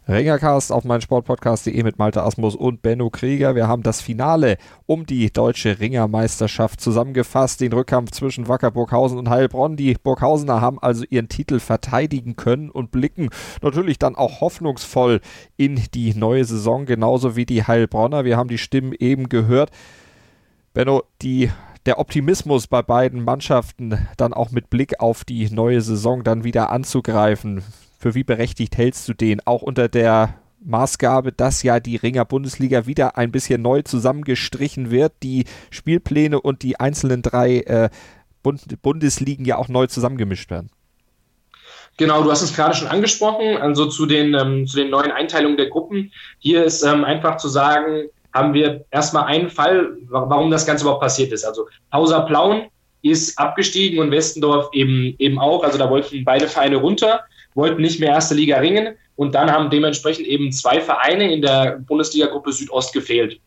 [0.09, 3.55] Ringercast auf meinsportpodcast.de mit Malte Asmus und Benno Krieger.
[3.55, 9.29] Wir haben das Finale um die deutsche Ringermeisterschaft zusammengefasst, den Rückkampf zwischen Wacker Burghausen und
[9.29, 9.77] Heilbronn.
[9.77, 13.29] Die Burghausener haben also ihren Titel verteidigen können und blicken
[13.62, 15.21] natürlich dann auch hoffnungsvoll
[15.57, 18.25] in die neue Saison, genauso wie die Heilbronner.
[18.25, 19.71] Wir haben die Stimmen eben gehört.
[20.75, 21.51] Benno, die
[21.88, 26.70] der Optimismus bei beiden Mannschaften dann auch mit Blick auf die neue Saison dann wieder
[26.70, 27.62] anzugreifen.
[27.98, 29.40] Für wie berechtigt hältst du den?
[29.46, 35.14] Auch unter der Maßgabe, dass ja die Ringer Bundesliga wieder ein bisschen neu zusammengestrichen wird,
[35.22, 37.88] die Spielpläne und die einzelnen drei äh,
[38.42, 40.68] Bund Bundesligen ja auch neu zusammengemischt werden.
[41.96, 45.57] Genau, du hast es gerade schon angesprochen, also zu den, ähm, zu den neuen Einteilungen
[45.57, 46.12] der Gruppen.
[46.38, 51.03] Hier ist ähm, einfach zu sagen, haben wir erstmal einen Fall, warum das Ganze überhaupt
[51.03, 51.44] passiert ist.
[51.44, 52.68] Also Pausa Plauen
[53.03, 55.62] ist abgestiegen und Westendorf eben, eben auch.
[55.62, 57.20] Also da wollten beide Vereine runter,
[57.55, 61.81] wollten nicht mehr erste Liga ringen und dann haben dementsprechend eben zwei Vereine in der
[61.87, 63.40] Bundesliga-Gruppe Südost gefehlt.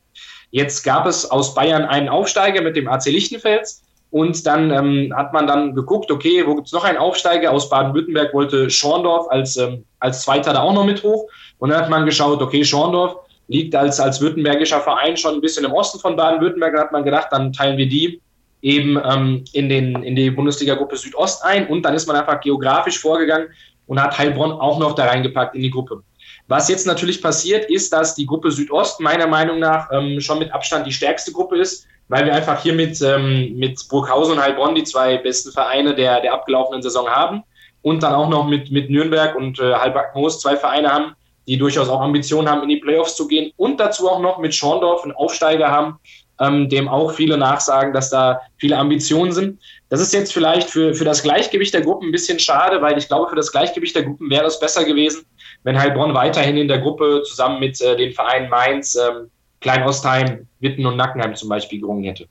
[0.52, 5.32] Jetzt gab es aus Bayern einen Aufsteiger mit dem AC Lichtenfels und dann ähm, hat
[5.32, 7.52] man dann geguckt, okay, wo gibt es noch einen Aufsteiger?
[7.54, 11.30] Aus Baden-Württemberg wollte Schorndorf als, ähm, als Zweiter da auch noch mit hoch.
[11.60, 13.16] Und dann hat man geschaut, okay, Schorndorf
[13.52, 16.74] liegt als, als württembergischer Verein schon ein bisschen im Osten von Baden-Württemberg.
[16.74, 18.22] Da hat man gedacht, dann teilen wir die
[18.62, 21.68] eben ähm, in, den, in die Bundesliga-Gruppe Südost ein.
[21.68, 23.50] Und dann ist man einfach geografisch vorgegangen
[23.88, 26.02] und hat Heilbronn auch noch da reingepackt in die Gruppe.
[26.48, 30.54] Was jetzt natürlich passiert, ist, dass die Gruppe Südost meiner Meinung nach ähm, schon mit
[30.54, 34.76] Abstand die stärkste Gruppe ist, weil wir einfach hier mit, ähm, mit Burghausen und Heilbronn
[34.76, 37.44] die zwei besten Vereine der, der abgelaufenen Saison haben
[37.82, 41.16] und dann auch noch mit, mit Nürnberg und äh, Halbach-Moos zwei Vereine haben,
[41.48, 44.54] die durchaus auch Ambitionen haben, in die Playoffs zu gehen und dazu auch noch mit
[44.54, 46.00] Schorndorf einen Aufsteiger haben,
[46.40, 49.60] ähm, dem auch viele nachsagen, dass da viele Ambitionen sind.
[49.90, 53.08] Das ist jetzt vielleicht für, für das Gleichgewicht der Gruppen ein bisschen schade, weil ich
[53.08, 55.26] glaube, für das Gleichgewicht der Gruppen wäre es besser gewesen,
[55.64, 60.86] wenn Heilbronn weiterhin in der Gruppe zusammen mit äh, den Vereinen Mainz, ähm, Klein-Ostheim, Witten
[60.86, 62.28] und Nackenheim zum Beispiel gerungen hätte.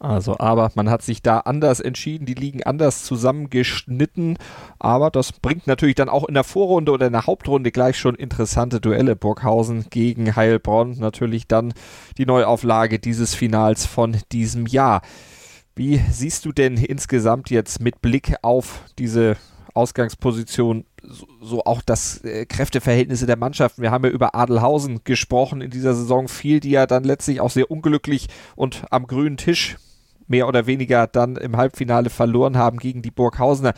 [0.00, 4.38] Also, aber man hat sich da anders entschieden, die liegen anders zusammengeschnitten.
[4.78, 8.14] Aber das bringt natürlich dann auch in der Vorrunde oder in der Hauptrunde gleich schon
[8.14, 9.16] interessante Duelle.
[9.16, 10.98] Burghausen gegen Heilbronn.
[10.98, 11.74] Natürlich dann
[12.16, 15.02] die Neuauflage dieses Finals von diesem Jahr.
[15.74, 19.36] Wie siehst du denn insgesamt jetzt mit Blick auf diese
[19.74, 20.84] Ausgangsposition
[21.40, 23.82] so, auch das äh, Kräfteverhältnisse der Mannschaften.
[23.82, 27.50] Wir haben ja über Adelhausen gesprochen in dieser Saison, viel, die ja dann letztlich auch
[27.50, 29.76] sehr unglücklich und am grünen Tisch
[30.28, 33.74] mehr oder weniger dann im Halbfinale verloren haben gegen die Burghausener.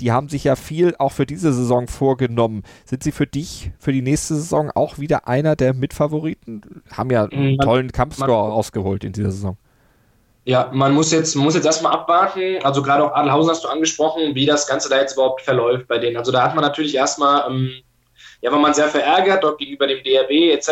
[0.00, 2.62] Die haben sich ja viel auch für diese Saison vorgenommen.
[2.84, 6.82] Sind sie für dich für die nächste Saison auch wieder einer der Mitfavoriten?
[6.92, 9.56] Haben ja einen tollen Kampfscore rausgeholt in dieser Saison.
[10.48, 12.58] Ja, man muss jetzt, man muss jetzt erstmal abwarten.
[12.62, 15.98] Also gerade auch Adelhausen hast du angesprochen, wie das Ganze da jetzt überhaupt verläuft bei
[15.98, 16.16] denen.
[16.16, 17.70] Also da hat man natürlich erstmal, ähm,
[18.40, 20.70] ja, war man sehr verärgert, dort gegenüber dem DRB etc.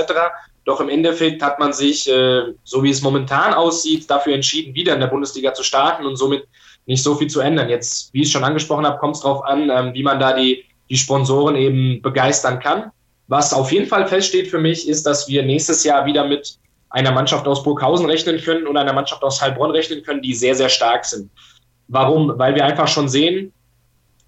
[0.67, 4.95] Doch im Endeffekt hat man sich, äh, so wie es momentan aussieht, dafür entschieden, wieder
[4.95, 6.47] in der Bundesliga zu starten und somit
[6.87, 7.69] nicht so viel zu ändern.
[7.69, 10.65] Jetzt, wie ich schon angesprochen habe, kommt es darauf an, ähm, wie man da die,
[10.91, 12.91] die Sponsoren eben begeistern kann.
[13.29, 16.59] Was auf jeden Fall feststeht für mich, ist, dass wir nächstes Jahr wieder mit
[16.91, 20.57] einer Mannschaft aus Burghausen rechnen können und einer Mannschaft aus Heilbronn rechnen können, die sehr,
[20.57, 21.31] sehr stark sind.
[21.87, 22.37] Warum?
[22.39, 23.53] Weil wir einfach schon sehen,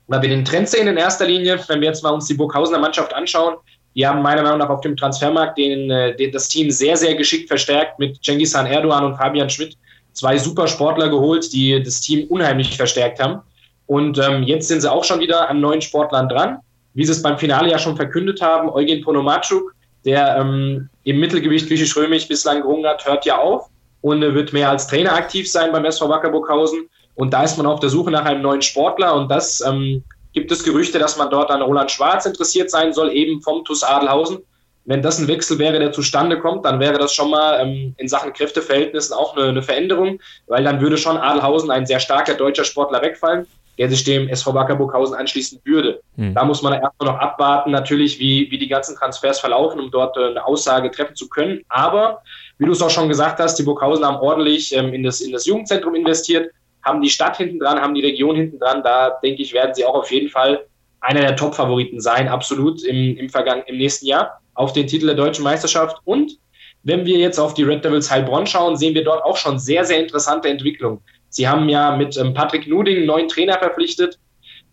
[0.06, 2.78] weil wir den Trend sehen in erster Linie, wenn wir jetzt mal uns die Burghausener
[2.78, 3.56] Mannschaft anschauen,
[3.98, 7.16] die haben meiner Meinung nach auf dem Transfermarkt den, äh, den, das Team sehr, sehr
[7.16, 9.76] geschickt verstärkt mit Cengiz Erdogan und Fabian Schmidt.
[10.12, 13.40] Zwei super Sportler geholt, die das Team unheimlich verstärkt haben.
[13.86, 16.58] Und ähm, jetzt sind sie auch schon wieder an neuen Sportlern dran.
[16.94, 21.66] Wie sie es beim Finale ja schon verkündet haben, Eugen Ponomatschuk, der ähm, im Mittelgewicht
[21.66, 23.68] griechisch-römisch bislang gerungen hat, hört ja auf
[24.02, 26.88] und äh, wird mehr als Trainer aktiv sein beim SV Wacker Burghausen.
[27.16, 30.04] Und da ist man auf der Suche nach einem neuen Sportler und das ähm,
[30.38, 33.82] gibt es Gerüchte, dass man dort an Roland Schwarz interessiert sein soll, eben vom TuS
[33.82, 34.38] Adelhausen.
[34.84, 38.08] Wenn das ein Wechsel wäre, der zustande kommt, dann wäre das schon mal ähm, in
[38.08, 42.64] Sachen Kräfteverhältnissen auch eine, eine, Veränderung, weil dann würde schon Adelhausen ein sehr starker deutscher
[42.64, 43.46] Sportler wegfallen,
[43.78, 46.00] der sich dem SV Wacker Burghausen anschließen würde.
[46.16, 46.34] Hm.
[46.34, 50.16] Da muss man erstmal noch abwarten, natürlich, wie, wie die ganzen Transfers verlaufen, um dort
[50.16, 51.62] äh, eine Aussage treffen zu können.
[51.68, 52.22] Aber,
[52.58, 55.32] wie du es auch schon gesagt hast, die Burghausen haben ordentlich ähm, in, das, in
[55.32, 56.50] das Jugendzentrum investiert,
[56.88, 58.82] haben die Stadt hinten dran, haben die Region hinten dran.
[58.82, 60.64] Da denke ich, werden sie auch auf jeden Fall
[61.00, 65.14] einer der Top-Favoriten sein, absolut im, im, Vergang im nächsten Jahr auf den Titel der
[65.14, 65.98] deutschen Meisterschaft.
[66.04, 66.38] Und
[66.82, 69.84] wenn wir jetzt auf die Red Devils Heilbronn schauen, sehen wir dort auch schon sehr,
[69.84, 71.00] sehr interessante Entwicklungen.
[71.28, 74.18] Sie haben ja mit ähm, Patrick Nuding einen neuen Trainer verpflichtet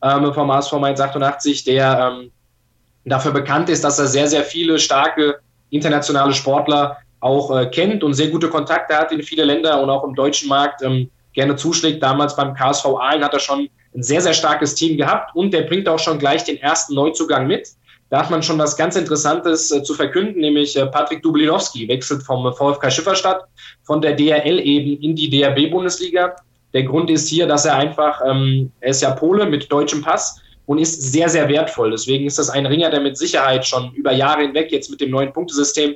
[0.01, 2.31] ähm, vom ASV Mainz 88, der ähm,
[3.03, 8.13] dafür bekannt ist, dass er sehr, sehr viele starke internationale Sportler auch äh, kennt und
[8.13, 12.01] sehr gute Kontakte hat in viele Länder und auch im deutschen Markt ähm, gerne zuschlägt.
[12.01, 15.61] Damals beim KSV Aalen hat er schon ein sehr, sehr starkes Team gehabt und der
[15.61, 17.69] bringt auch schon gleich den ersten Neuzugang mit.
[18.09, 22.23] Da hat man schon was ganz Interessantes äh, zu verkünden, nämlich äh, Patrick Dublinowski wechselt
[22.23, 23.45] vom VfK Schifferstadt
[23.83, 26.35] von der DRL eben in die DRB-Bundesliga.
[26.73, 30.39] Der Grund ist hier, dass er einfach, ähm, er ist ja Pole mit deutschem Pass
[30.65, 31.91] und ist sehr, sehr wertvoll.
[31.91, 35.09] Deswegen ist das ein Ringer, der mit Sicherheit schon über Jahre hinweg jetzt mit dem
[35.09, 35.95] neuen Punktesystem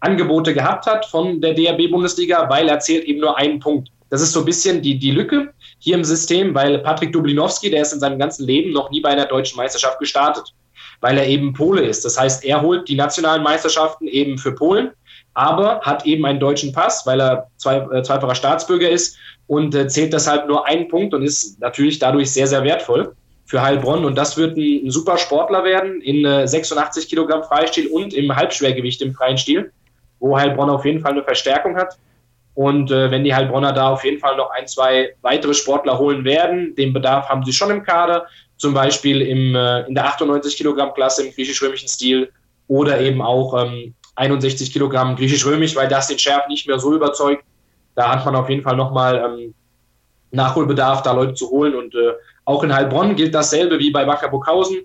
[0.00, 3.88] Angebote gehabt hat von der DRB-Bundesliga, weil er zählt eben nur einen Punkt.
[4.10, 7.82] Das ist so ein bisschen die, die Lücke hier im System, weil Patrick Dublinowski, der
[7.82, 10.54] ist in seinem ganzen Leben noch nie bei einer deutschen Meisterschaft gestartet,
[11.00, 12.04] weil er eben Pole ist.
[12.04, 14.90] Das heißt, er holt die nationalen Meisterschaften eben für Polen,
[15.34, 19.16] aber hat eben einen deutschen Pass, weil er zwei, äh, zweifacher Staatsbürger ist
[19.46, 23.14] und äh, zählt deshalb nur einen Punkt und ist natürlich dadurch sehr, sehr wertvoll
[23.46, 24.04] für Heilbronn.
[24.04, 28.34] Und das wird ein, ein super Sportler werden in äh, 86 Kilogramm Freistil und im
[28.34, 29.72] Halbschwergewicht im freien Stil,
[30.18, 31.98] wo Heilbronn auf jeden Fall eine Verstärkung hat.
[32.58, 36.24] Und äh, wenn die Heilbronner da auf jeden Fall noch ein, zwei weitere Sportler holen
[36.24, 40.56] werden, den Bedarf haben sie schon im Kader, zum Beispiel im, äh, in der 98
[40.56, 42.32] Kilogramm Klasse im griechisch-römischen Stil
[42.66, 47.44] oder eben auch ähm, 61 Kilogramm griechisch-römisch, weil das den Schärf nicht mehr so überzeugt.
[47.94, 49.54] Da hat man auf jeden Fall nochmal ähm,
[50.32, 51.76] Nachholbedarf, da Leute zu holen.
[51.76, 54.78] Und äh, auch in Heilbronn gilt dasselbe wie bei Wacker Burghausen.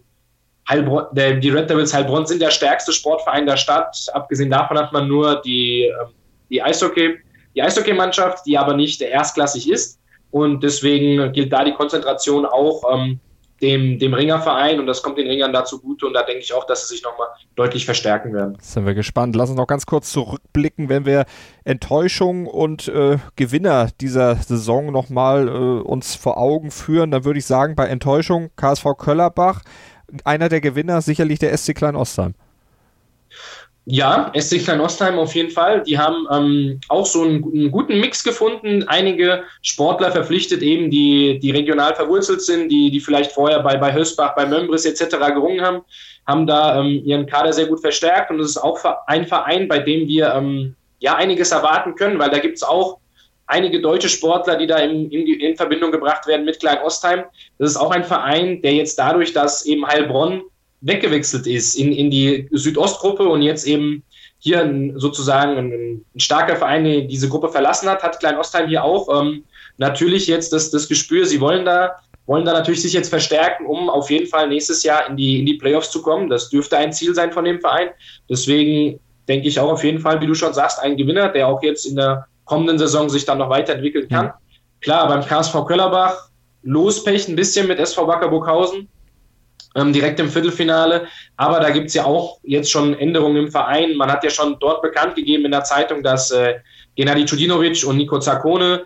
[0.71, 3.97] Die Red Devils Heilbronn sind der stärkste Sportverein der Stadt.
[4.13, 6.05] Abgesehen davon hat man nur die, äh,
[6.51, 7.17] die Eishockey
[7.55, 9.99] die Eishockeymannschaft, die aber nicht erstklassig ist.
[10.31, 13.19] Und deswegen gilt da die Konzentration auch ähm,
[13.63, 16.65] dem, dem Ringerverein und das kommt den Ringern dazu gut und da denke ich auch,
[16.65, 18.57] dass sie sich nochmal deutlich verstärken werden.
[18.59, 19.35] Sind wir gespannt.
[19.35, 21.25] Lass uns noch ganz kurz zurückblicken, wenn wir
[21.63, 27.45] Enttäuschung und äh, Gewinner dieser Saison nochmal äh, uns vor Augen führen, dann würde ich
[27.45, 29.61] sagen, bei Enttäuschung KSV Köllerbach,
[30.25, 32.35] einer der Gewinner sicherlich der SC Klein Ostheim.
[33.86, 35.84] Ja, SC Kleinostheim auf jeden Fall.
[35.84, 38.84] Die haben ähm, auch so einen, einen, guten Mix gefunden.
[38.88, 43.93] Einige Sportler verpflichtet eben, die, die regional verwurzelt sind, die, die vielleicht vorher bei, bei
[43.93, 45.17] Hösbach, bei Mömbris etc.
[45.34, 45.82] gerungen haben,
[46.26, 48.32] haben da ähm, ihren Kader sehr gut verstärkt.
[48.32, 52.30] Und es ist auch ein Verein, bei dem wir ähm, ja einiges erwarten können, weil
[52.30, 53.00] da gibt es auch
[53.48, 57.24] einige deutsche Sportler, die da in, in, in Verbindung gebracht werden mit Klein Ostheim.
[57.60, 60.43] Das ist auch ein Verein, der jetzt dadurch, dass eben Heilbronn
[60.84, 64.04] weggewechselt ist in, in die Südostgruppe und jetzt eben
[64.39, 65.72] hier sozusagen ein,
[66.13, 69.46] ein, starker Verein diese Gruppe verlassen hat, hat Klein Ostheim hier auch ähm,
[69.78, 73.89] natürlich jetzt das, das Gespür, sie wollen da, wollen da natürlich sich jetzt verstärken, um
[73.89, 76.30] auf jeden Fall nächstes Jahr in die, in die Playoffs zu kommen.
[76.30, 77.89] Das dürfte ein Ziel sein von dem Verein.
[78.30, 81.63] Deswegen denke ich auch auf jeden Fall, wie du schon sagst, ein Gewinner, der auch
[81.63, 84.26] jetzt in der kommenden Saison sich dann noch weiterentwickeln kann.
[84.26, 84.32] Mhm.
[84.82, 86.30] Klar, beim KSV Köllerbach
[86.63, 88.88] Lospech ein bisschen mit SV Wacker Burghausen
[89.75, 91.07] ähm, direkt im Viertelfinale.
[91.38, 93.95] Aber da gibt es ja auch jetzt schon Änderungen im Verein.
[93.95, 96.55] Man hat ja schon dort bekannt gegeben in der Zeitung, dass äh,
[96.95, 98.86] Gennady Cudinovic und Nico Zaccone,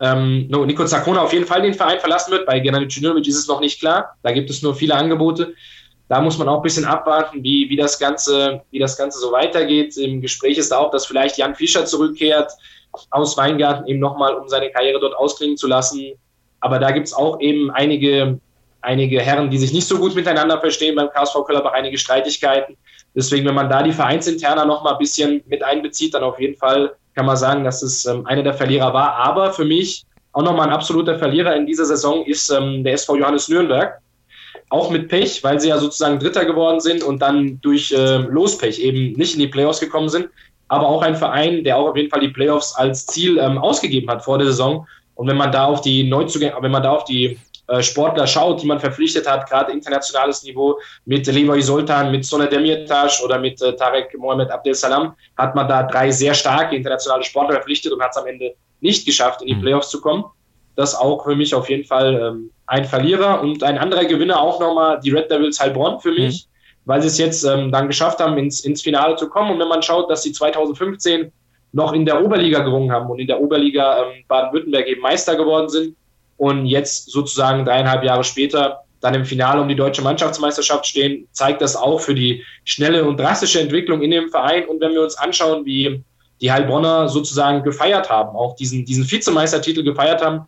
[0.00, 2.46] ähm, no, Nico Zaccone auf jeden Fall den Verein verlassen wird.
[2.46, 4.16] Bei Gennady Cudinovic ist es noch nicht klar.
[4.22, 5.54] Da gibt es nur viele Angebote.
[6.08, 9.32] da muss man auch ein bisschen abwarten, wie, wie, das Ganze, wie das Ganze so
[9.32, 9.96] weitergeht.
[9.96, 12.52] Im Gespräch ist auch, dass vielleicht Jan Fischer zurückkehrt
[13.10, 16.12] aus Weingarten, eben nochmal, um seine Karriere dort ausklingen zu lassen.
[16.60, 18.40] Aber da gibt es auch eben einige,
[18.80, 22.76] einige Herren, die sich nicht so gut miteinander verstehen beim KSV Köllerbach, einige Streitigkeiten.
[23.14, 26.94] Deswegen, wenn man da die Vereinsinterner nochmal ein bisschen mit einbezieht, dann auf jeden Fall
[27.14, 29.14] kann man sagen, dass es ähm, einer der Verlierer war.
[29.14, 33.16] Aber für mich auch nochmal ein absoluter Verlierer in dieser Saison ist ähm, der SV
[33.16, 34.00] Johannes Nürnberg
[34.68, 38.80] auch mit Pech, weil sie ja sozusagen Dritter geworden sind und dann durch äh, Lospech
[38.80, 40.28] eben nicht in die Playoffs gekommen sind.
[40.68, 44.10] Aber auch ein Verein, der auch auf jeden Fall die Playoffs als Ziel ähm, ausgegeben
[44.10, 44.86] hat vor der Saison.
[45.14, 47.38] Und wenn man da auf die Neuzugänge, wenn man da auf die
[47.80, 53.22] Sportler schaut, die man verpflichtet hat, gerade internationales Niveau mit Levi Soltan, mit Sonne Demirtas
[53.22, 57.54] oder mit äh, Tarek Mohamed Abdel Salam, hat man da drei sehr starke internationale Sportler
[57.54, 59.62] verpflichtet und hat es am Ende nicht geschafft, in die mhm.
[59.62, 60.24] Playoffs zu kommen.
[60.76, 64.60] Das auch für mich auf jeden Fall ähm, ein Verlierer und ein anderer Gewinner auch
[64.60, 66.80] nochmal die Red Devils Heilbronn für mich, mhm.
[66.84, 69.50] weil sie es jetzt ähm, dann geschafft haben, ins, ins Finale zu kommen.
[69.50, 71.32] Und wenn man schaut, dass sie 2015
[71.72, 75.68] noch in der Oberliga gerungen haben und in der Oberliga ähm, Baden-Württemberg eben Meister geworden
[75.68, 75.96] sind
[76.36, 81.62] und jetzt sozusagen dreieinhalb Jahre später dann im Finale um die deutsche Mannschaftsmeisterschaft stehen, zeigt
[81.62, 84.66] das auch für die schnelle und drastische Entwicklung in dem Verein.
[84.66, 86.02] Und wenn wir uns anschauen, wie
[86.40, 90.46] die Heilbronner sozusagen gefeiert haben, auch diesen, diesen Vizemeistertitel gefeiert haben,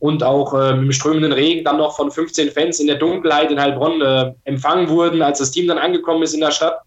[0.00, 3.50] und auch äh, mit dem strömenden Regen dann noch von 15 Fans in der Dunkelheit
[3.50, 6.80] in Heilbronn äh, empfangen wurden, als das Team dann angekommen ist in der Stadt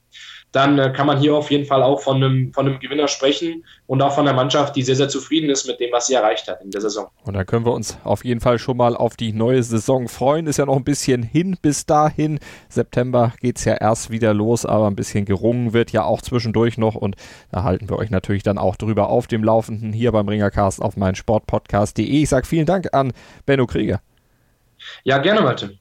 [0.54, 3.66] dann äh, kann man hier auf jeden Fall auch von einem, von einem Gewinner sprechen
[3.88, 6.48] und auch von einer Mannschaft, die sehr, sehr zufrieden ist mit dem, was sie erreicht
[6.48, 7.08] hat in der Saison.
[7.24, 10.46] Und da können wir uns auf jeden Fall schon mal auf die neue Saison freuen.
[10.46, 12.40] Ist ja noch ein bisschen hin bis dahin.
[12.70, 16.78] September geht es ja erst wieder los, aber ein bisschen gerungen wird ja auch zwischendurch
[16.78, 17.16] noch und
[17.52, 20.98] da halten wir euch natürlich dann auch drüber auf dem Laufenden hier beim Ringercast auf
[20.98, 22.06] meinen Sportpodcast.de.
[22.06, 23.12] Ich sage vielen Dank an
[23.48, 24.02] Benno Krieger.
[25.04, 25.80] Ja, gerne, Malte.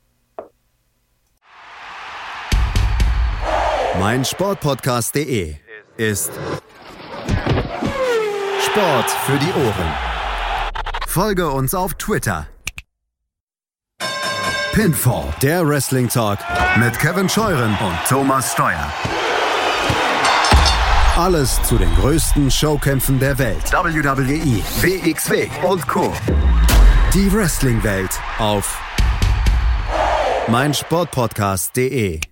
[3.98, 5.56] Mein Sportpodcast.de
[5.96, 6.30] ist
[8.66, 9.92] Sport für die Ohren.
[11.06, 12.46] Folge uns auf Twitter.
[14.72, 16.38] Pinfall, der Wrestling Talk
[16.76, 18.92] mit Kevin Scheuren und Thomas Steuer.
[21.16, 23.70] Alles zu den größten Showkämpfen der Welt.
[23.70, 26.10] WWE, WXW und Co.
[27.12, 28.80] Die Wrestling-Welt auf
[30.48, 32.31] meinsportpodcast.de.